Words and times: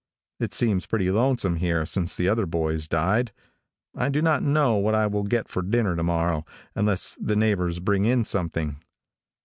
It 0.39 0.55
seems 0.55 0.87
pretty 0.87 1.11
lonesome 1.11 1.57
here 1.57 1.85
since 1.85 2.15
the 2.15 2.27
other 2.27 2.47
boys 2.47 2.87
died. 2.87 3.31
I 3.95 4.09
do 4.09 4.19
not 4.19 4.41
know 4.41 4.77
what 4.77 4.95
I 4.95 5.05
will 5.05 5.21
get 5.21 5.47
for 5.47 5.61
dinner 5.61 5.95
to 5.95 6.01
morrow, 6.03 6.43
unless 6.73 7.15
the 7.21 7.35
neighbors 7.35 7.79
bring 7.79 8.05
in 8.05 8.25
something. 8.25 8.81